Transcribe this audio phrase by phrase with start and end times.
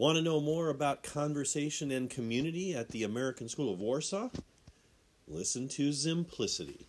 [0.00, 4.30] Want to know more about conversation and community at the American School of Warsaw?
[5.28, 6.86] Listen to Simplicity.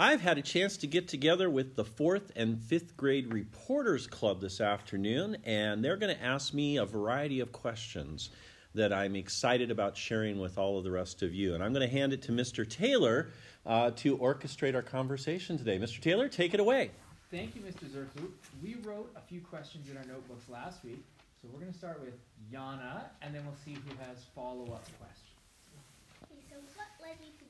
[0.00, 4.40] I've had a chance to get together with the fourth and fifth grade Reporters Club
[4.40, 8.30] this afternoon, and they're going to ask me a variety of questions
[8.74, 11.52] that I'm excited about sharing with all of the rest of you.
[11.52, 12.66] And I'm going to hand it to Mr.
[12.66, 13.28] Taylor
[13.66, 15.78] uh, to orchestrate our conversation today.
[15.78, 16.00] Mr.
[16.00, 16.92] Taylor, take it away.
[17.30, 17.84] Thank you, Mr.
[17.84, 18.30] Zurfluh.
[18.62, 21.04] We wrote a few questions in our notebooks last week,
[21.42, 22.14] so we're going to start with
[22.50, 25.36] Yana, and then we'll see who has follow-up questions.
[26.24, 27.49] Okay, so what led you to being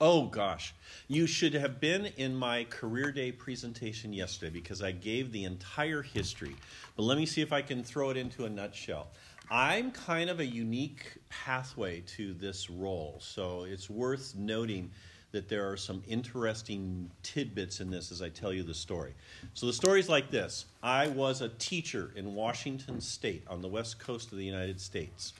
[0.00, 0.74] Oh gosh,
[1.08, 6.02] you should have been in my career day presentation yesterday because I gave the entire
[6.02, 6.54] history.
[6.96, 9.08] But let me see if I can throw it into a nutshell.
[9.50, 14.92] I'm kind of a unique pathway to this role, so it's worth noting
[15.32, 19.14] that there are some interesting tidbits in this as I tell you the story.
[19.54, 23.98] So the story's like this I was a teacher in Washington State on the west
[23.98, 25.32] coast of the United States.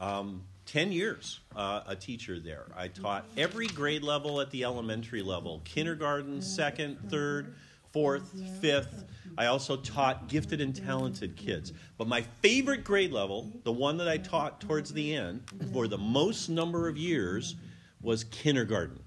[0.00, 2.66] Um, 10 years uh, a teacher there.
[2.76, 7.54] I taught every grade level at the elementary level kindergarten, second, third,
[7.90, 9.06] fourth, fifth.
[9.38, 11.72] I also taught gifted and talented kids.
[11.96, 15.42] But my favorite grade level, the one that I taught towards the end
[15.72, 17.56] for the most number of years,
[18.02, 19.00] was kindergarten.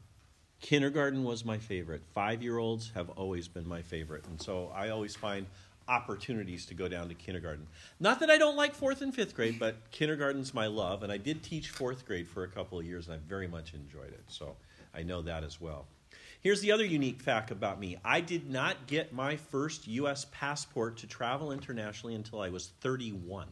[0.62, 2.02] Kindergarten was my favorite.
[2.14, 4.26] Five year olds have always been my favorite.
[4.26, 5.46] And so I always find
[5.92, 7.68] opportunities to go down to kindergarten.
[8.00, 11.04] Not that I don't like fourth and fifth grade, but kindergarten's my love.
[11.04, 13.74] And I did teach fourth grade for a couple of years, and I very much
[13.74, 14.24] enjoyed it.
[14.28, 14.56] So
[14.96, 15.88] I know that as well.
[16.40, 20.26] Here's the other unique fact about me I did not get my first U.S.
[20.32, 23.48] passport to travel internationally until I was 31.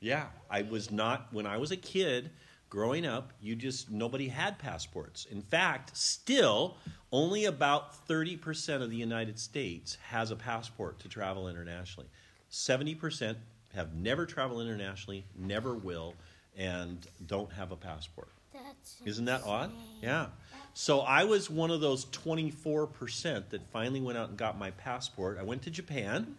[0.00, 2.30] Yeah, I was not, when I was a kid,
[2.68, 5.26] growing up, you just, nobody had passports.
[5.30, 6.76] In fact, still,
[7.12, 12.08] only about 30% of the United States has a passport to travel internationally.
[12.50, 13.36] 70%
[13.74, 16.14] have never traveled internationally, never will,
[16.56, 18.28] and don't have a passport.
[18.52, 19.70] That's Isn't that odd?
[20.02, 20.28] Yeah.
[20.74, 25.38] So I was one of those 24% that finally went out and got my passport.
[25.38, 26.36] I went to Japan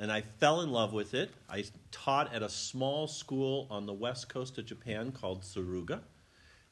[0.00, 1.30] and I fell in love with it.
[1.48, 1.62] I
[1.92, 6.00] taught at a small school on the west coast of Japan called Suruga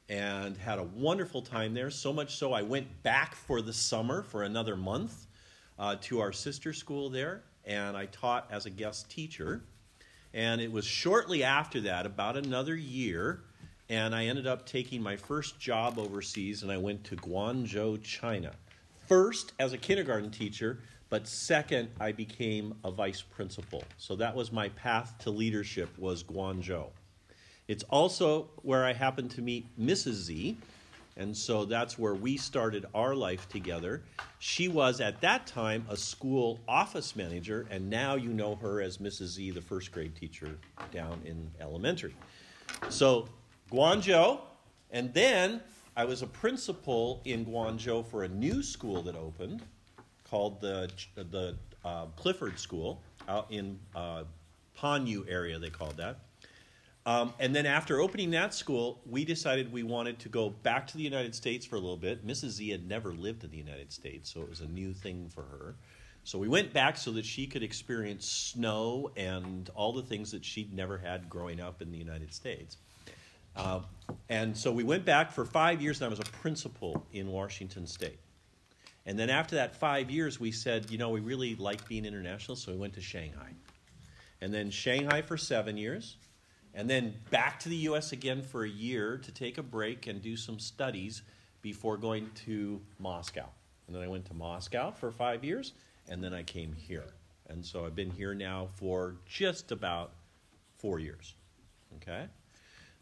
[0.09, 1.91] and had a wonderful time there.
[1.91, 5.27] So much so, I went back for the summer for another month
[5.78, 9.62] uh, to our sister school there, and I taught as a guest teacher.
[10.33, 13.43] And it was shortly after that, about another year,
[13.91, 18.53] and I ended up taking my first job overseas, and I went to Guangzhou, China.
[19.06, 20.78] First as a kindergarten teacher,
[21.10, 23.82] but second I became a vice principal.
[23.96, 26.86] So that was my path to leadership was Guangzhou.
[27.66, 30.12] It's also where I happened to meet Mrs.
[30.12, 30.56] Z,
[31.16, 34.02] and so that's where we started our life together.
[34.38, 38.98] She was at that time a school office manager, and now you know her as
[38.98, 39.26] Mrs.
[39.26, 40.56] Z, the first grade teacher
[40.92, 42.14] down in elementary.
[42.88, 43.28] So,
[43.70, 44.41] Guangzhou,
[44.91, 45.60] and then
[45.97, 49.62] I was a principal in Guangzhou for a new school that opened
[50.31, 54.25] called the, the uh, Clifford School out in uh,
[54.78, 56.19] Panyu area, they called that.
[57.06, 60.97] Um, and then after opening that school, we decided we wanted to go back to
[60.99, 62.27] the United States for a little bit.
[62.27, 62.50] Mrs.
[62.50, 65.42] Z had never lived in the United States, so it was a new thing for
[65.42, 65.75] her.
[66.25, 70.45] So we went back so that she could experience snow and all the things that
[70.45, 72.77] she'd never had growing up in the United States.
[73.57, 73.81] Uh,
[74.28, 77.86] and so we went back for five years, and I was a principal in Washington
[77.86, 78.19] State.
[79.09, 82.57] And then after that five years, we said, you know, we really like being international,
[82.57, 83.55] so we went to Shanghai.
[84.43, 86.19] And then Shanghai for seven years,
[86.75, 88.13] and then back to the U.S.
[88.13, 91.22] again for a year to take a break and do some studies
[91.63, 93.47] before going to Moscow.
[93.87, 95.72] And then I went to Moscow for five years,
[96.10, 97.15] and then I came here.
[97.49, 100.13] And so I've been here now for just about
[100.77, 101.34] four years.
[101.97, 102.27] Okay?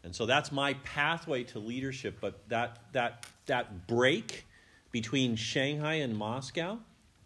[0.05, 4.45] And so that's my pathway to leadership, but that, that, that break
[4.97, 6.79] between Shanghai and Moscow,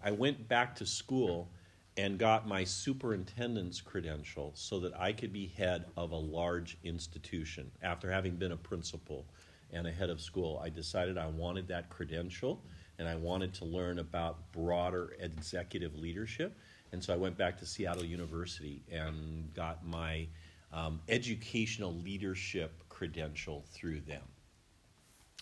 [0.03, 1.47] I went back to school
[1.95, 7.71] and got my superintendent's credential so that I could be head of a large institution.
[7.81, 9.25] After having been a principal
[9.71, 12.61] and a head of school, I decided I wanted that credential
[12.99, 16.53] and I wanted to learn about broader executive leadership.
[16.91, 20.27] And so I went back to Seattle University and got my
[20.73, 24.23] um, educational leadership credential through them.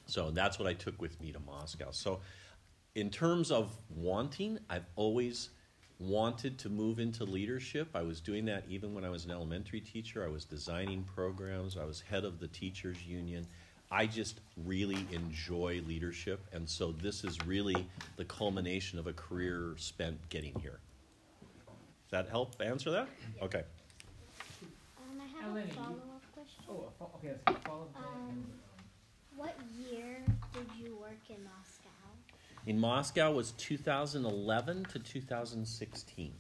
[0.10, 1.90] So that's what I took with me to Moscow.
[1.92, 2.20] So,
[2.96, 5.50] in terms of wanting, I've always
[6.00, 7.90] wanted to move into leadership.
[7.94, 10.26] I was doing that even when I was an elementary teacher.
[10.26, 13.46] I was designing programs, I was head of the teachers union.
[13.92, 19.74] I just really enjoy leadership, and so this is really the culmination of a career
[19.78, 20.80] spent getting here.
[22.10, 23.08] Does that help answer that?
[23.42, 23.64] Okay.
[24.98, 26.64] Um, I have Eleni, a follow-up question.
[26.70, 28.04] Oh, okay, let's follow up.
[28.06, 28.46] Um,
[29.40, 29.56] What
[29.90, 30.18] year
[30.54, 31.88] did you work in Moscow?
[32.66, 36.34] In Moscow was 2011 to 2016.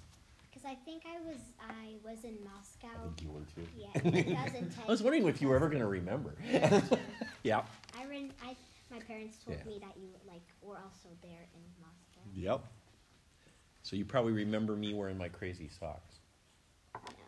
[0.52, 2.90] Because I think I was I was in Moscow.
[2.94, 3.66] I think you were too.
[3.78, 4.70] Yeah, 2010.
[4.86, 6.36] I was wondering if you were ever going to remember.
[7.44, 7.62] yeah.
[7.98, 8.34] I ran.
[8.46, 8.58] I
[8.92, 9.72] my parents told Yeah.
[9.72, 12.30] me that you like were also there in Moscow.
[12.36, 12.66] Yep.
[13.84, 16.16] So you probably remember me wearing my crazy socks.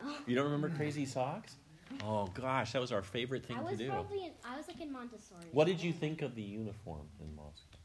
[0.03, 0.15] No.
[0.27, 1.55] You don't remember crazy socks?
[2.05, 3.89] Oh gosh, that was our favorite thing I to was do.
[3.89, 5.41] probably in, I was like in Montessori.
[5.51, 7.77] What did you think of the uniform in Moscow?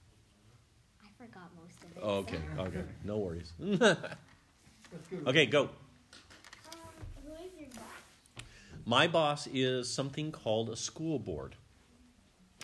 [1.02, 1.98] I forgot most of it.
[2.02, 3.52] Oh, okay, so- okay, no worries.
[5.26, 5.62] Okay, go.
[5.64, 5.68] Um,
[7.26, 8.44] who is your boss?
[8.84, 11.56] My boss is something called a school board.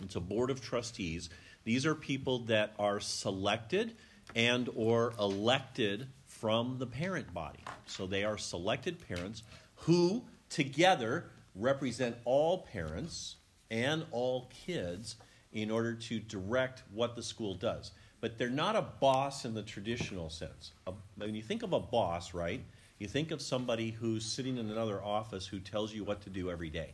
[0.01, 1.29] It's a board of trustees.
[1.65, 3.95] These are people that are selected
[4.35, 7.59] and or elected from the parent body.
[7.87, 9.43] So they are selected parents
[9.75, 13.35] who together represent all parents
[13.69, 15.15] and all kids
[15.51, 17.91] in order to direct what the school does.
[18.21, 20.71] But they're not a boss in the traditional sense.
[21.15, 22.63] When you think of a boss, right?
[22.99, 26.49] You think of somebody who's sitting in another office who tells you what to do
[26.49, 26.93] every day.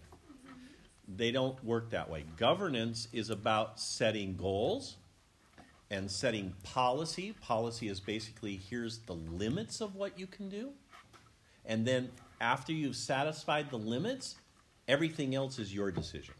[1.07, 2.23] They don't work that way.
[2.37, 4.97] Governance is about setting goals
[5.91, 7.33] and setting policy.
[7.41, 10.71] Policy is basically here's the limits of what you can do.
[11.65, 12.09] And then
[12.41, 14.35] after you've satisfied the limits,
[14.89, 16.33] everything else is your decision.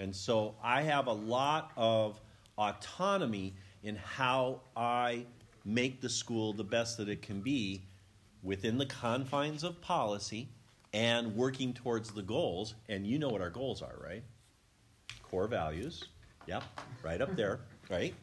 [0.00, 2.20] And so I have a lot of
[2.58, 3.54] autonomy
[3.84, 5.24] in how I
[5.64, 7.82] make the school the best that it can be
[8.42, 10.48] within the confines of policy
[10.92, 12.74] and working towards the goals.
[12.88, 14.24] And you know what our goals are, right?
[15.22, 16.04] Core values.
[16.46, 16.64] Yep,
[17.02, 17.60] right up there,
[17.90, 18.14] right?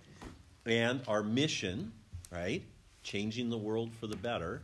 [0.65, 1.93] And our mission,
[2.31, 2.63] right?
[3.01, 4.61] Changing the world for the better.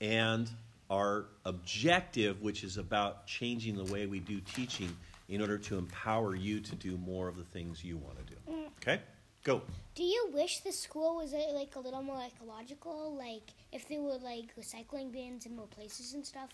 [0.00, 0.50] And
[0.92, 4.94] our objective, which is about changing the way we do teaching
[5.30, 8.54] in order to empower you to do more of the things you want to do.
[8.82, 9.00] Okay?
[9.42, 9.62] Go.
[9.94, 13.16] Do you wish the school was uh, like a little more ecological?
[13.18, 13.42] Like
[13.72, 16.50] if there were like recycling bins in more places and stuff?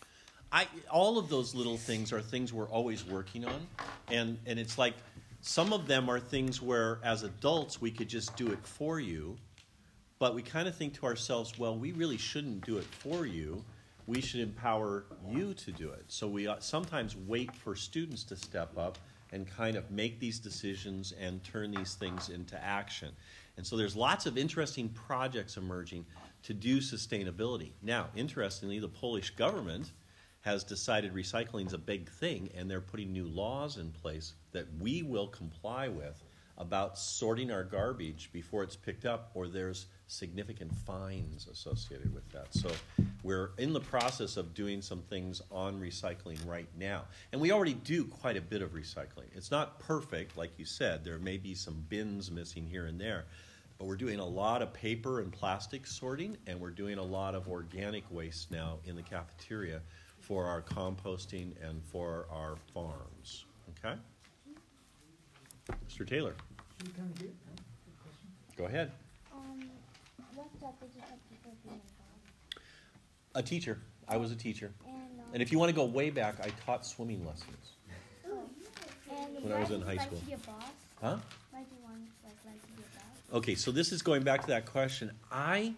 [0.52, 3.66] I all of those little things are things we're always working on,
[4.10, 4.94] and and it's like
[5.42, 9.36] some of them are things where as adults we could just do it for you,
[10.18, 13.62] but we kind of think to ourselves, well, we really shouldn't do it for you.
[14.08, 16.06] We should empower you to do it.
[16.08, 18.96] So we uh, sometimes wait for students to step up
[19.32, 23.10] and kind of make these decisions and turn these things into action.
[23.58, 26.06] And so there's lots of interesting projects emerging
[26.44, 27.72] to do sustainability.
[27.82, 29.92] Now, interestingly, the Polish government
[30.40, 34.68] has decided recycling is a big thing, and they're putting new laws in place that
[34.80, 36.24] we will comply with
[36.56, 42.52] about sorting our garbage before it's picked up, or there's significant fines associated with that.
[42.54, 42.70] So
[43.22, 47.04] we're in the process of doing some things on recycling right now.
[47.32, 49.26] And we already do quite a bit of recycling.
[49.34, 53.26] It's not perfect, like you said, there may be some bins missing here and there.
[53.78, 57.36] But we're doing a lot of paper and plastic sorting, and we're doing a lot
[57.36, 59.80] of organic waste now in the cafeteria
[60.20, 63.44] for our composting and for our farms.
[63.78, 63.96] Okay?
[65.88, 66.08] Mr.
[66.08, 66.34] Taylor,
[66.78, 67.28] Should we come here?
[67.28, 67.52] No?
[67.84, 68.28] Good question.
[68.56, 68.90] go ahead.
[70.60, 72.62] What job did you have people being involved?
[73.34, 73.78] A teacher.
[74.08, 74.72] I was a teacher.
[74.86, 77.72] And um, And if you want to go way back, I taught swimming lessons.
[78.24, 80.18] and when I why was in you high like school.
[80.18, 80.62] To be a boss?
[81.00, 81.16] Huh?
[81.50, 83.38] Why do you want like like to be a boss?
[83.38, 85.12] Okay, so this is going back to that question.
[85.30, 85.74] I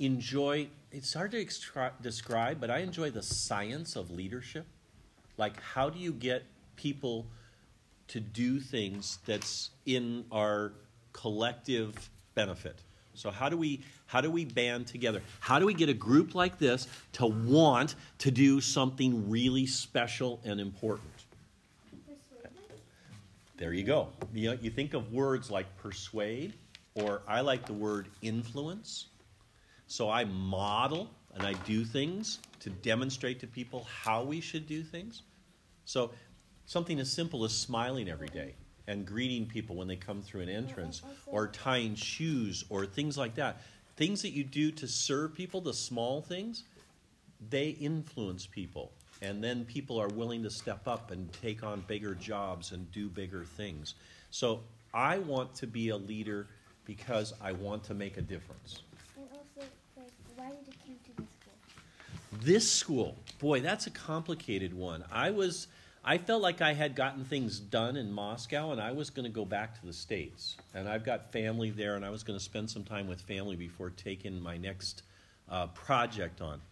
[0.00, 4.66] enjoy, it's hard to extra- describe, but I enjoy the science of leadership.
[5.36, 6.44] Like, how do you get
[6.76, 7.26] people
[8.08, 10.72] to do things that's in our
[11.12, 12.82] collective benefit?
[13.18, 15.20] So how do we how do we band together?
[15.40, 20.40] How do we get a group like this to want to do something really special
[20.44, 21.10] and important?
[23.56, 24.08] There you go.
[24.32, 26.54] You, know, you think of words like persuade
[26.94, 29.06] or I like the word influence.
[29.88, 34.84] So I model and I do things to demonstrate to people how we should do
[34.84, 35.22] things.
[35.84, 36.12] So
[36.66, 38.54] something as simple as smiling every day
[38.88, 43.16] and greeting people when they come through an entrance oh, or tying shoes or things
[43.16, 43.60] like that.
[43.96, 46.64] Things that you do to serve people, the small things,
[47.50, 48.90] they influence people.
[49.20, 53.08] And then people are willing to step up and take on bigger jobs and do
[53.08, 53.94] bigger things.
[54.30, 54.60] So
[54.94, 56.46] I want to be a leader
[56.84, 58.82] because I want to make a difference.
[59.16, 62.40] And also, like, why did you come to this school?
[62.40, 65.04] This school, boy, that's a complicated one.
[65.12, 65.66] I was,
[66.08, 69.30] I felt like I had gotten things done in Moscow, and I was going to
[69.30, 70.56] go back to the states.
[70.72, 73.56] And I've got family there, and I was going to spend some time with family
[73.56, 75.02] before taking my next
[75.50, 76.62] uh, project on.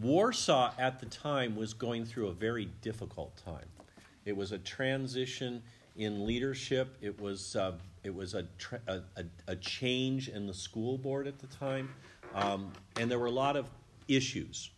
[0.00, 3.66] Warsaw at the time was going through a very difficult time.
[4.24, 5.60] It was a transition
[5.96, 6.96] in leadership.
[7.00, 7.72] It was uh,
[8.04, 11.92] it was a, tra- a, a, a change in the school board at the time,
[12.36, 13.68] um, and there were a lot of
[14.06, 14.70] issues.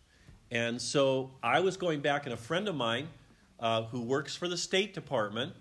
[0.49, 3.07] And so I was going back, and a friend of mine
[3.61, 5.53] uh, who works for the State Department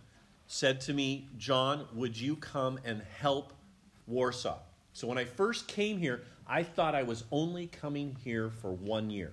[0.46, 3.52] said to me, "John, would you come and help
[4.06, 4.58] Warsaw?"
[4.92, 9.10] So when I first came here, I thought I was only coming here for one
[9.10, 9.32] year.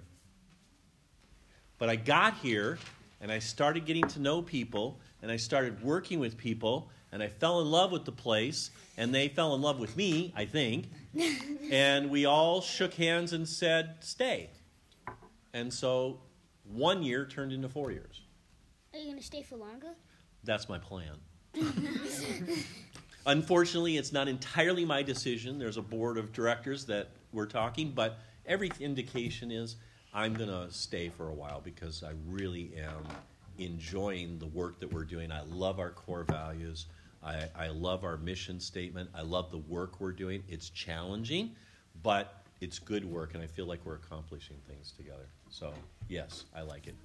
[1.80, 2.78] But I got here
[3.22, 7.28] and I started getting to know people and I started working with people and I
[7.28, 10.90] fell in love with the place and they fell in love with me, I think.
[11.72, 14.50] and we all shook hands and said, stay.
[15.54, 16.20] And so
[16.72, 18.22] one year turned into four years.
[18.94, 19.96] Are you gonna stay for longer?
[20.44, 21.16] That's my plan.
[23.26, 25.60] Unfortunately, it's not entirely my decision.
[25.60, 29.76] There's a board of directors that we're talking, but every indication is
[30.14, 33.04] I'm going to stay for a while because I really am
[33.60, 35.32] enjoying the work that we're doing.
[35.32, 36.86] I love our core values.
[37.24, 39.10] I, I love our mission statement.
[39.14, 40.44] I love the work we're doing.
[40.48, 41.52] It's challenging,
[42.04, 45.28] but it's good work, and I feel like we're accomplishing things together.
[45.50, 45.74] So,
[46.08, 46.96] yes, I like it.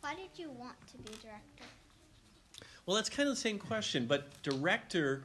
[0.00, 1.64] Why did you want to be director?
[2.86, 5.22] Well, that's kind of the same question, but director,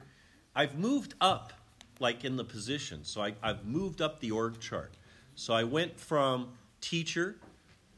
[0.55, 1.51] I've moved up,
[1.99, 3.03] like in the position.
[3.03, 4.93] So I, I've moved up the org chart.
[5.35, 7.35] So I went from teacher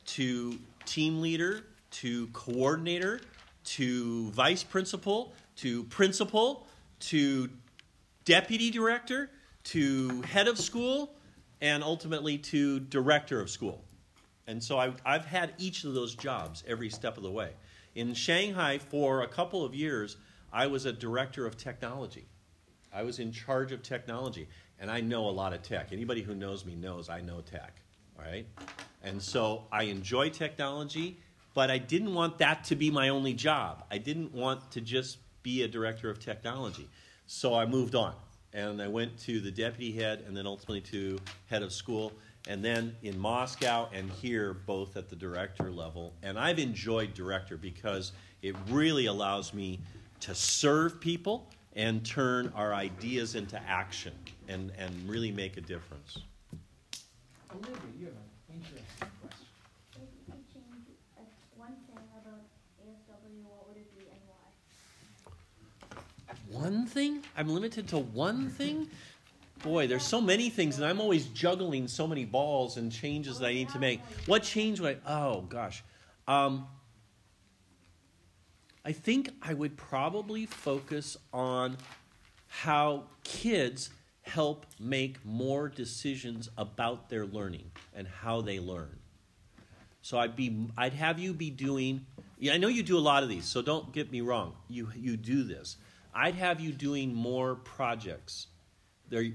[0.06, 3.22] to team leader to coordinator
[3.64, 6.68] to vice principal to principal
[7.00, 7.50] to
[8.26, 9.30] deputy director
[9.66, 11.14] to head of school
[11.62, 13.84] and ultimately to director of school.
[14.52, 17.52] And so I, I've had each of those jobs every step of the way.
[17.96, 20.18] In Shanghai, for a couple of years,
[20.52, 22.26] I was a director of technology.
[22.94, 25.94] I was in charge of technology, and I know a lot of tech.
[25.94, 27.82] Anybody who knows me knows I know tech,
[28.20, 28.46] all right?
[29.02, 31.18] And so I enjoy technology,
[31.54, 33.86] but I didn't want that to be my only job.
[33.90, 36.90] I didn't want to just be a director of technology.
[37.26, 38.16] So I moved on,
[38.52, 42.12] and I went to the deputy head, and then ultimately to head of school
[42.48, 46.14] and then in Moscow and here, both at the director level.
[46.24, 49.80] And I've enjoyed director because it really allows me
[50.22, 54.14] to serve people and turn our ideas into action
[54.48, 56.20] and, and really make a difference.
[57.52, 59.46] Olivia, you have an interesting question.
[59.96, 61.22] If you could change uh,
[61.58, 62.42] one thing about
[62.84, 64.22] ASW, what would it be and
[66.50, 66.62] why?
[66.68, 67.24] One thing?
[67.38, 68.90] I'm limited to one thing?
[69.64, 73.48] Boy, there's so many things, and I'm always juggling so many balls and changes that
[73.48, 74.02] I need to make.
[74.26, 75.12] What change would I?
[75.14, 75.84] Oh gosh,
[76.28, 76.68] um,
[78.84, 81.78] I think I would probably focus on
[82.48, 83.92] how kids
[84.24, 88.98] help make more decisions about their learning and how they learn.
[90.02, 92.08] So I'd be, I'd have you be doing.
[92.40, 94.56] Yeah, I know you do a lot of these, so don't get me wrong.
[94.68, 95.78] You you do this.
[96.16, 98.48] I'd have you doing more projects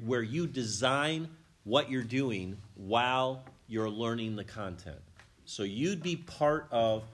[0.05, 1.29] where you design
[1.65, 5.01] what you're doing while you're learning the content.
[5.45, 7.05] So you'd be part of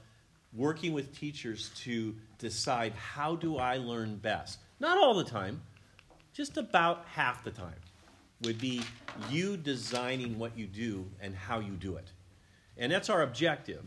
[0.54, 4.58] working with teachers to decide how do I learn best.
[4.80, 5.60] Not all the time,
[6.32, 7.74] just about half the time
[8.42, 8.82] would be
[9.30, 12.10] you designing what you do and how you do it.
[12.76, 13.82] And that's our objective.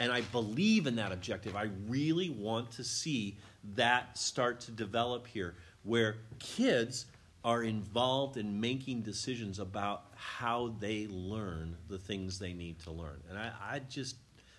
[0.00, 1.56] And I believe in that objective.
[1.56, 3.36] I really want to see
[3.74, 7.06] that start to develop here, where kids
[7.44, 13.20] are involved in making decisions about how they learn the things they need to learn.
[13.28, 14.16] And I, I just,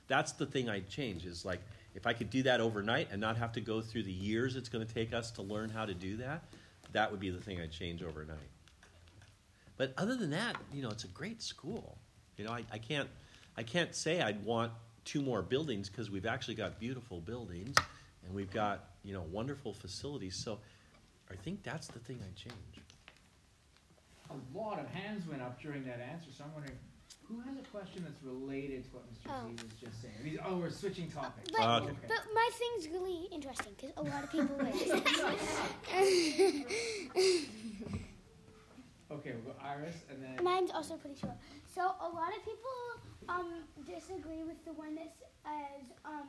[0.08, 1.60] that's the thing I'd change is like,
[1.96, 4.70] if I could do that overnight and not have to go through the years it's
[4.70, 6.44] going to take us to learn how to do that,
[6.94, 8.38] that would be the thing I'd change overnight.
[9.78, 11.98] But other than that, you know, it's a great school.
[12.38, 13.10] You know, I, I can't,
[13.58, 14.72] I can't say I'd want
[15.06, 17.76] two more buildings because we've actually got beautiful buildings
[18.26, 20.36] and we've got, you know, wonderful facilities.
[20.36, 20.60] So
[21.32, 22.56] I think that's the thing I change.
[24.32, 26.78] A lot of hands went up during that answer, so I'm wondering
[27.28, 29.30] who has a question that's related to what Mr.
[29.30, 29.48] Oh.
[29.48, 30.16] Z was just saying.
[30.24, 31.52] These, oh, we're switching topics.
[31.56, 31.94] But, Okay.
[32.08, 34.76] but my thing's really interesting because a lot of people like.
[39.12, 40.44] Okay, we'll go Iris and then.
[40.44, 41.34] Mine's also pretty short.
[41.74, 42.70] So a lot of people
[43.28, 46.28] um disagree with the one that says um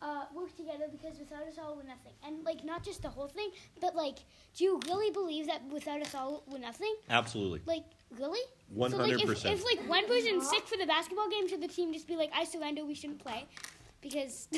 [0.00, 2.12] uh work together because without us all we're nothing.
[2.24, 3.50] And like not just the whole thing,
[3.80, 4.18] but like
[4.56, 6.94] do you really believe that without us all we're nothing?
[7.10, 7.60] Absolutely.
[7.66, 7.84] Like
[8.16, 8.40] really?
[8.74, 9.54] So like hundred if, percent.
[9.54, 12.30] if like one person's sick for the basketball game, should the team just be like,
[12.34, 13.46] I surrender, we shouldn't play?
[14.00, 14.48] Because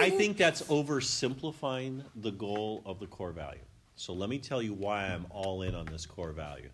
[0.00, 3.60] I think that's oversimplifying the goal of the core value.
[3.96, 6.68] So let me tell you why I'm all in on this core value.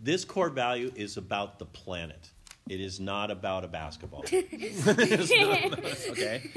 [0.00, 2.30] This core value is about the planet.
[2.68, 4.24] It is not about a basketball.
[4.32, 6.50] It's not, okay?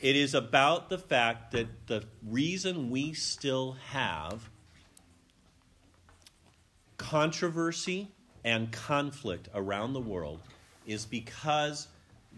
[0.00, 4.48] It is about the fact that the reason we still have
[6.96, 8.08] controversy
[8.44, 10.40] and conflict around the world
[10.86, 11.88] is because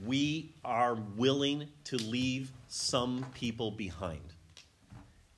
[0.05, 4.21] we are willing to leave some people behind.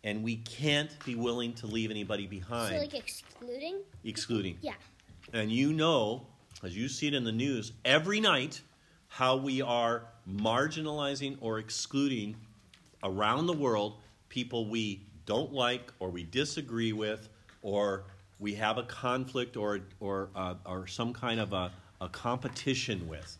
[0.04, 3.80] And we can't be willing to leave anybody behind, so like excluding?
[4.04, 4.56] excluding.
[4.62, 4.74] Yeah.
[5.32, 6.28] And you know,
[6.64, 8.60] as you see it in the news, every night
[9.08, 12.36] how we are marginalizing or excluding
[13.02, 13.94] around the world
[14.28, 17.28] people we don't like or we disagree with
[17.62, 18.04] or
[18.38, 23.38] we have a conflict or, or, uh, or some kind of a, a competition with.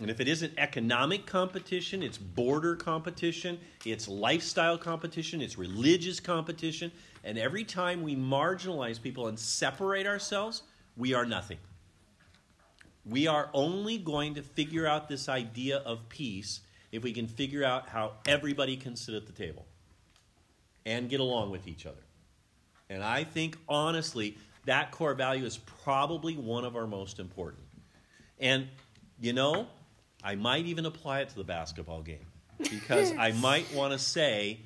[0.00, 6.92] And if it isn't economic competition, it's border competition, it's lifestyle competition, it's religious competition.
[7.24, 10.62] And every time we marginalize people and separate ourselves,
[10.96, 11.58] we are nothing.
[13.08, 16.60] We are only going to figure out this idea of peace
[16.92, 19.66] if we can figure out how everybody can sit at the table
[20.84, 22.02] and get along with each other.
[22.90, 27.64] And I think, honestly, that core value is probably one of our most important.
[28.38, 28.68] And,
[29.20, 29.66] you know,
[30.22, 32.26] I might even apply it to the basketball game
[32.58, 34.60] because I might want to say,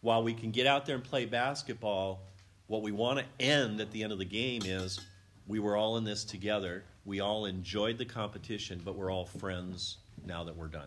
[0.00, 2.22] while we can get out there and play basketball,
[2.66, 5.00] what we want to end at the end of the game is
[5.46, 6.84] we were all in this together.
[7.10, 10.86] We all enjoyed the competition, but we're all friends now that we're done.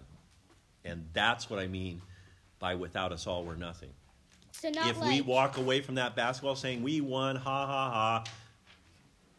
[0.86, 2.02] And that's what I mean
[2.60, 3.90] by without us all, we're nothing.
[4.54, 7.92] So not if like we walk away from that basketball saying we won, ha ha
[7.92, 8.24] ha,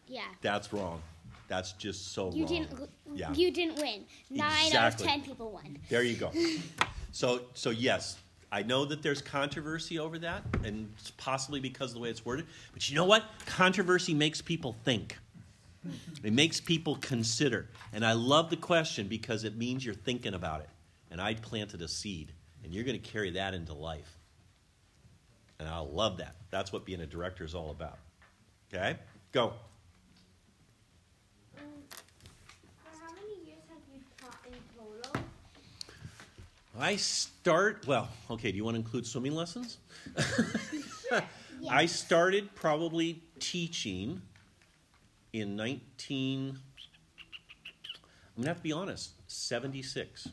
[0.06, 0.24] yeah.
[0.42, 1.00] that's wrong.
[1.48, 2.52] That's just so You wrong.
[2.52, 2.90] didn't.
[3.14, 3.32] Yeah.
[3.32, 4.04] You didn't win.
[4.28, 5.78] Nine out of ten people won.
[5.88, 6.30] There you go.
[7.12, 8.18] So, so yes,
[8.50, 12.26] I know that there's controversy over that, and it's possibly because of the way it's
[12.26, 12.46] worded.
[12.72, 13.22] But you know what?
[13.46, 15.16] Controversy makes people think.
[16.22, 17.68] It makes people consider.
[17.92, 20.68] And I love the question because it means you're thinking about it.
[21.10, 24.16] And I planted a seed, and you're going to carry that into life.
[25.58, 26.34] And I love that.
[26.50, 27.98] That's what being a director is all about.
[28.72, 28.96] Okay?
[29.32, 29.52] Go.
[31.56, 31.64] Um,
[33.00, 35.22] how many years have you taught in total?
[36.78, 39.78] I start, well, okay, do you want to include swimming lessons?
[41.10, 41.22] yes.
[41.68, 44.20] I started probably teaching
[45.34, 46.56] in 19,
[48.36, 50.28] I'm to have to be honest, 76.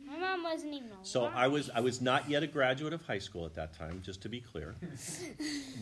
[0.00, 1.00] My mom wasn't even alive.
[1.02, 4.00] So I was I was not yet a graduate of high school at that time,
[4.02, 4.74] just to be clear.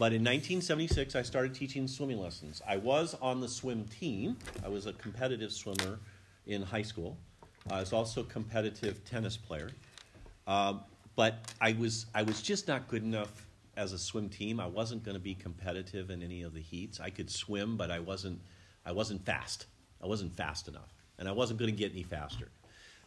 [0.00, 2.60] but in 1976, I started teaching swimming lessons.
[2.68, 4.36] I was on the swim team.
[4.64, 6.00] I was a competitive swimmer
[6.48, 7.16] in high school.
[7.70, 9.70] I was also a competitive tennis player.
[10.48, 10.80] Um,
[11.14, 13.45] but I was I was just not good enough
[13.76, 14.60] as a swim team.
[14.60, 17.00] I wasn't going to be competitive in any of the heats.
[17.00, 18.40] I could swim, but I wasn't
[18.84, 19.66] I wasn't fast.
[20.02, 22.48] I wasn't fast enough, and I wasn't going to get any faster.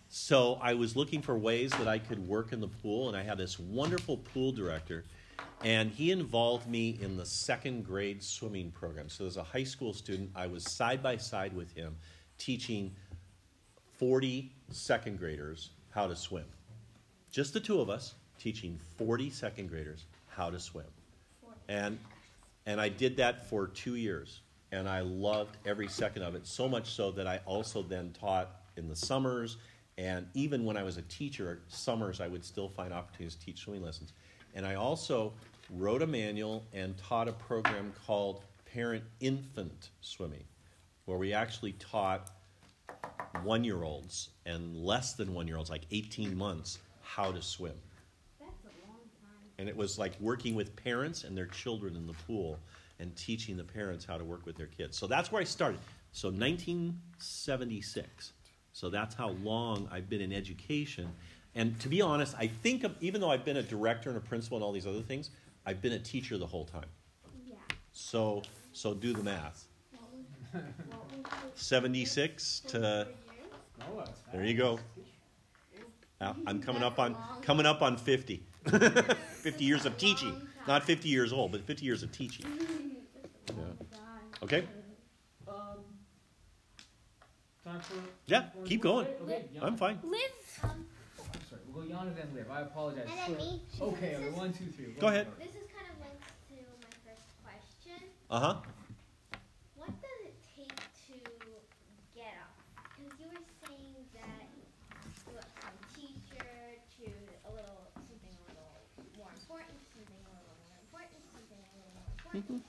[0.10, 3.22] So I was looking for ways that I could work in the pool, and I
[3.22, 5.06] had this wonderful pool director,
[5.64, 9.08] and he involved me in the second grade swimming program.
[9.08, 11.96] So as a high school student, I was side by side with him,
[12.40, 12.92] teaching
[14.00, 16.46] 40 second graders how to swim.
[17.32, 20.06] Just the two of us teaching 40 second graders
[20.40, 20.86] how to swim.
[21.68, 22.00] And
[22.66, 26.70] and I did that for 2 years and I loved every second of it so
[26.70, 29.58] much so that I also then taught in the summers
[29.98, 33.60] and even when I was a teacher summers I would still find opportunities to teach
[33.60, 34.14] swimming lessons.
[34.56, 35.34] And I also
[35.72, 38.42] wrote a manual and taught a program called
[38.74, 40.46] Parent Infant Swimming
[41.06, 42.30] where we actually taught
[43.44, 47.74] one year olds and less than one year olds, like 18 months, how to swim.
[48.40, 49.49] That's a long time.
[49.60, 52.58] And it was like working with parents and their children in the pool
[53.00, 54.98] and teaching the parents how to work with their kids.
[54.98, 55.82] So that's where I started.
[56.14, 58.32] So 1976.
[58.72, 61.10] So that's how long I've been in education.
[61.56, 64.22] And to be honest, I think of, even though I've been a director and a
[64.22, 65.32] principal and all these other things,
[65.66, 66.86] I've been a teacher the whole time.
[67.46, 67.56] Yeah.
[67.92, 69.66] So, so do the math.
[69.92, 70.24] What was,
[70.90, 73.08] what was Seventy-six to,
[74.32, 74.80] there you go.
[76.22, 78.46] I'm coming up on, coming up on fifty.
[79.42, 80.36] Fifty years of teaching,
[80.68, 82.46] not fifty years old, but fifty years of teaching.
[83.48, 83.64] Yeah.
[84.44, 84.66] Okay,
[85.48, 85.56] Um,
[87.64, 87.96] time for.
[88.28, 89.08] Yeah, keep going.
[89.24, 90.00] Okay, I'm fine.
[90.04, 90.20] Liv.
[90.64, 90.86] I'm
[91.50, 92.48] sorry, we'll go Yana then Liv.
[92.52, 93.08] I apologize.
[93.10, 93.62] And then me.
[93.82, 94.94] Okay, okay, one, two, three.
[95.00, 95.28] Go ahead.
[95.40, 98.00] This is kind of linked to my first question.
[98.30, 98.56] Uh-huh.
[99.76, 100.76] What does it take
[101.08, 101.16] to
[102.16, 102.54] get up?
[102.96, 106.48] Because you were saying that you went from teacher
[107.00, 107.08] to
[107.48, 108.78] a little something a little
[109.20, 111.60] more important, something a little more important, something
[112.34, 112.64] more important,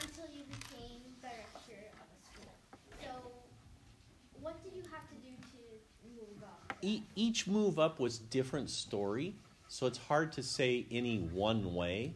[0.00, 2.52] until you became director of a school.
[3.00, 6.76] So, what did you have to do to move up?
[6.82, 9.34] E- each move up was different story,
[9.68, 12.14] so it's hard to say any one way.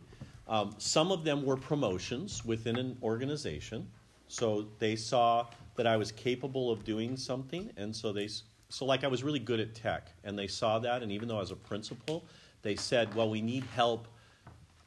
[0.49, 3.87] Um, some of them were promotions within an organization,
[4.29, 8.29] so they saw that I was capable of doing something, and so they
[8.71, 11.37] so like I was really good at tech, and they saw that, and even though
[11.37, 12.25] I was a principal,
[12.63, 14.09] they said, "Well, we need help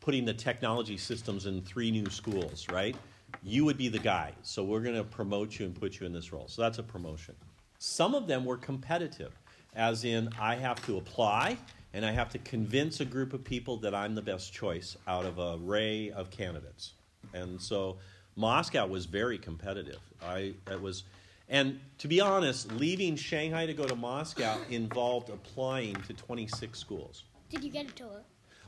[0.02, 2.96] putting the technology systems in three new schools, right?
[3.42, 6.12] You would be the guy, so we're going to promote you and put you in
[6.12, 7.36] this role." So that's a promotion.
[7.80, 9.32] Some of them were competitive,
[9.76, 11.58] as in I have to apply
[11.94, 15.26] and I have to convince a group of people that I'm the best choice out
[15.26, 16.94] of an array of candidates.
[17.34, 17.98] And so
[18.36, 20.00] Moscow was very competitive.
[20.24, 21.04] I it was
[21.50, 27.24] and to be honest, leaving Shanghai to go to Moscow involved applying to 26 schools.
[27.50, 28.24] Did you get a tour?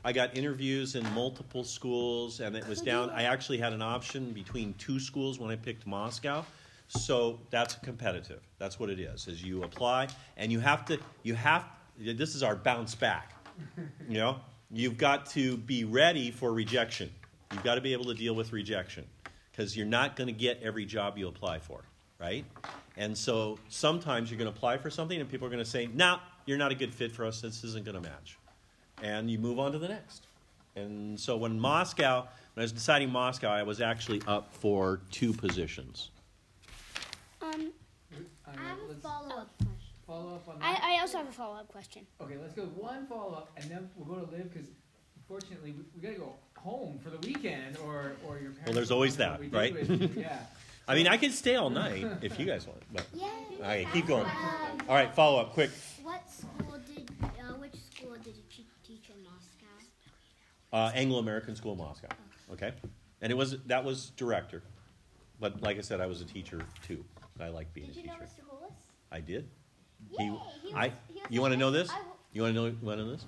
[0.06, 3.10] I got interviews in multiple schools, and it was oh, down.
[3.10, 6.44] I actually had an option between two schools when I picked Moscow.
[6.88, 8.40] So that's competitive.
[8.58, 9.26] That's what it is.
[9.26, 10.98] Is you apply, and you have to.
[11.22, 11.64] You have.
[11.98, 13.32] This is our bounce back.
[14.08, 14.36] You know,
[14.70, 17.10] you've got to be ready for rejection.
[17.52, 19.06] You've got to be able to deal with rejection
[19.50, 21.80] because you're not going to get every job you apply for,
[22.20, 22.44] right?
[22.96, 25.88] And so sometimes you're going to apply for something, and people are going to say,
[25.94, 27.40] "No, you're not a good fit for us.
[27.40, 28.36] This isn't going to match."
[29.04, 30.26] And you move on to the next.
[30.76, 32.22] And so when Moscow,
[32.54, 36.10] when I was deciding Moscow, I was actually up for two positions.
[37.42, 37.70] Um,
[38.46, 39.76] I I have a follow-up question.
[40.06, 40.80] follow up on that.
[40.82, 42.06] I, I also have a follow up question.
[42.22, 44.68] Okay, let's go one follow up, and then we'll go to Liv because
[45.18, 48.62] unfortunately we, we gotta go home for the weekend, or or your parents.
[48.64, 49.74] Well, there's always that, we right?
[50.16, 50.38] Yeah.
[50.88, 53.22] I mean, I could stay all night if you guys want, but Yay!
[53.22, 54.24] all right, keep going.
[54.24, 55.70] Um, All right, follow up, quick.
[56.02, 59.86] What school did, uh, which school did you te- teach in Moscow?
[60.74, 62.08] Uh, Anglo American School, Moscow.
[62.52, 62.72] Okay,
[63.22, 64.60] and it was that was director,
[65.38, 67.04] but like I said, I was a teacher too.
[67.40, 68.12] I like being Did a teacher.
[68.18, 68.52] Did you know.
[68.52, 68.58] Mr.
[68.60, 68.72] Hollis?
[69.12, 69.48] I did.
[70.18, 70.24] Yay!
[70.62, 71.88] He- He I- he was you wanna know this?
[71.88, 72.66] W- You want to know?
[72.66, 73.24] You want to know this?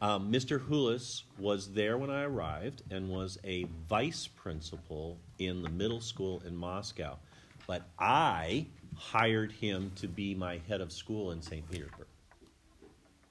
[0.00, 0.58] Um, Mr.
[0.58, 6.42] Hulis was there when I arrived and was a vice principal in the middle school
[6.46, 7.18] in Moscow,
[7.66, 11.70] but I hired him to be my head of school in St.
[11.70, 12.06] Petersburg.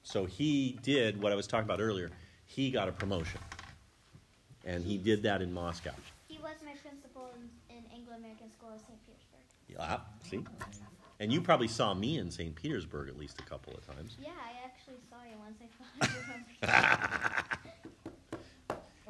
[0.04, 2.10] So he did what I was talking about earlier.
[2.46, 3.40] He got a promotion,
[4.64, 5.90] and he did that in Moscow.
[6.28, 8.98] He was my principal in, in Anglo-American School of St.
[9.04, 9.40] Petersburg.
[9.68, 10.44] Yeah, see,
[11.20, 12.54] and you probably saw me in St.
[12.54, 14.16] Petersburg at least a couple of times.
[14.20, 15.58] Yeah, I actually saw you once.
[15.60, 18.06] I thought I remember.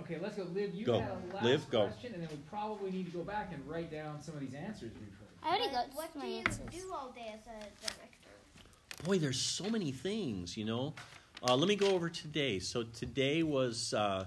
[0.01, 0.45] Okay, let's go.
[0.45, 1.01] Liv, you Go.
[1.01, 1.87] had a last Liv, go.
[1.89, 4.55] question, and then we probably need to go back and write down some of these
[4.55, 5.29] answers we've heard.
[5.43, 6.67] I already got what my do you answers.
[6.73, 8.31] do all day as a director?
[9.05, 10.95] Boy, there's so many things, you know.
[11.43, 12.59] Uh, let me go over today.
[12.59, 14.25] So today was uh,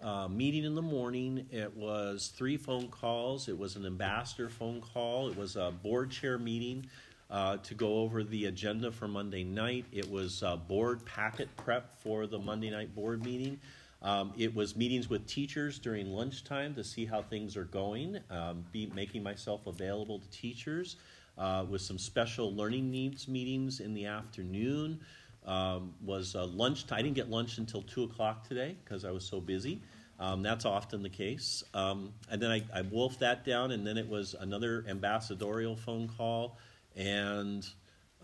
[0.00, 1.44] uh, meeting in the morning.
[1.50, 3.48] It was three phone calls.
[3.48, 5.28] It was an ambassador phone call.
[5.28, 6.86] It was a board chair meeting
[7.30, 9.86] uh, to go over the agenda for Monday night.
[9.90, 13.58] It was uh, board packet prep for the Monday night board meeting.
[14.00, 18.64] Um, it was meetings with teachers during lunchtime to see how things are going, um,
[18.72, 20.96] be making myself available to teachers.
[21.38, 25.00] Uh, with some special learning needs meetings in the afternoon.
[25.44, 26.84] Um, was uh, lunch.
[26.92, 29.82] I didn't get lunch until two o'clock today because I was so busy.
[30.20, 31.64] Um, that's often the case.
[31.74, 36.08] Um, and then I, I wolfed that down, and then it was another ambassadorial phone
[36.16, 36.58] call,
[36.94, 37.66] and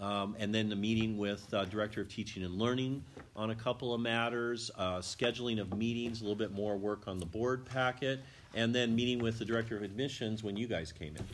[0.00, 3.02] um, and then the meeting with uh, director of teaching and learning
[3.34, 7.18] on a couple of matters, uh, scheduling of meetings, a little bit more work on
[7.18, 8.20] the board packet,
[8.54, 11.24] and then meeting with the director of admissions when you guys came in.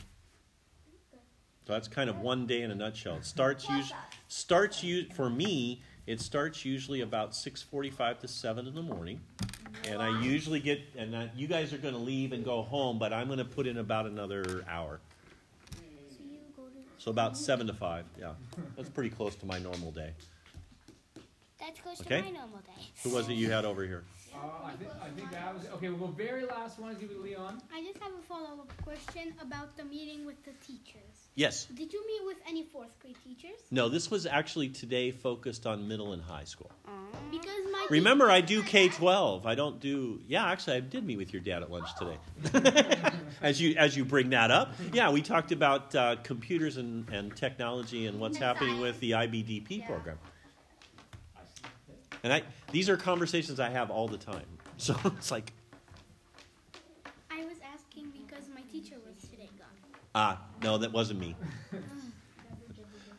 [1.67, 3.17] So that's kind of one day in a nutshell.
[3.17, 3.91] It starts us-
[4.27, 5.81] starts you for me.
[6.07, 9.19] It starts usually about six forty-five to seven in the morning,
[9.85, 10.81] and I usually get.
[10.97, 13.45] And I, you guys are going to leave and go home, but I'm going to
[13.45, 14.99] put in about another hour.
[15.71, 15.79] So
[16.23, 16.69] you go to.
[16.99, 18.05] So about seven to five.
[18.19, 18.33] Yeah,
[18.75, 20.11] that's pretty close to my normal day.
[21.59, 22.17] That's close Okay.
[22.19, 22.85] to my normal day.
[23.03, 24.03] Who was it you had over here?
[24.43, 25.89] Uh, I think I think that was okay.
[25.89, 27.61] We'll go very last one is you with Leon.
[27.73, 31.01] I just have a follow up question about the meeting with the teachers.
[31.35, 31.65] Yes.
[31.65, 33.57] Did you meet with any fourth grade teachers?
[33.69, 36.71] No, this was actually today focused on middle and high school.
[37.29, 39.45] Because my Remember, I do K twelve.
[39.45, 40.21] I don't do.
[40.27, 42.97] Yeah, actually, I did meet with your dad at lunch today.
[43.41, 47.35] as you as you bring that up, yeah, we talked about uh, computers and, and
[47.35, 49.87] technology and what's And happening with the IBDP Yeah.
[49.87, 50.17] program.
[52.23, 52.41] And I
[52.75, 54.45] these are conversations I have all the time.
[54.77, 55.53] So it's like,
[57.31, 59.69] I was asking because my teacher was today gone.
[60.13, 61.33] ah, no, that wasn't me.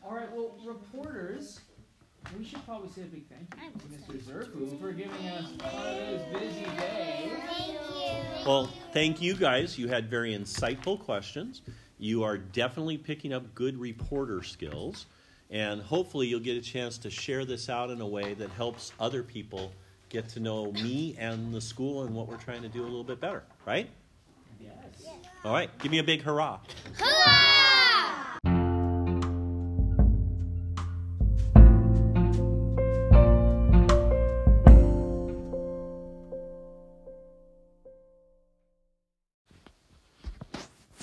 [0.05, 0.31] All right.
[0.31, 1.61] Well, reporters,
[2.37, 4.45] we should probably say a big thank you to will Mr.
[4.45, 7.31] Zurfluh for giving us one of those busy days.
[7.47, 8.45] Thank you.
[8.45, 9.79] Well, thank you guys.
[9.79, 11.63] You had very insightful questions.
[11.97, 15.07] You are definitely picking up good reporter skills.
[15.49, 18.91] And hopefully, you'll get a chance to share this out in a way that helps
[18.99, 19.71] other people
[20.09, 23.03] get to know me and the school and what we're trying to do a little
[23.03, 23.89] bit better, right?
[24.59, 24.73] Yes.
[25.43, 26.59] All right, give me a big hurrah.
[26.97, 27.76] Hurrah!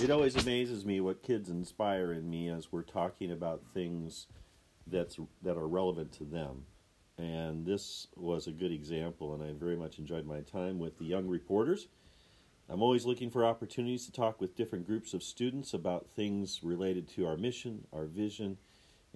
[0.04, 4.26] It always amazes me what kids inspire in me as we're talking about things
[4.86, 6.66] that's that are relevant to them.
[7.16, 11.06] And this was a good example, and I very much enjoyed my time with the
[11.06, 11.88] young reporters.
[12.68, 17.08] I'm always looking for opportunities to talk with different groups of students about things related
[17.14, 18.58] to our mission, our vision,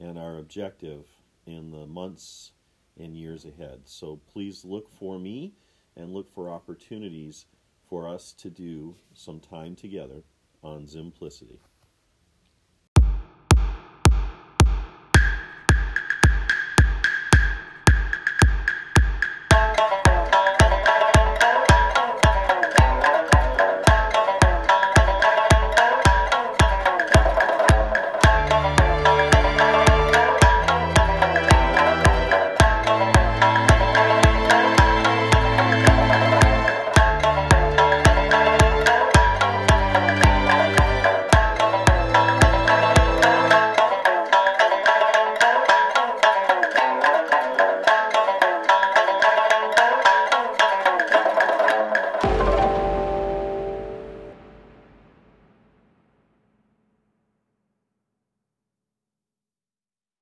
[0.01, 1.05] and our objective
[1.45, 2.53] in the months
[2.99, 3.83] and years ahead.
[3.85, 5.53] So please look for me
[5.99, 7.45] and look for opportunities
[7.91, 10.23] for us to do some time together
[10.63, 11.61] on Simplicity.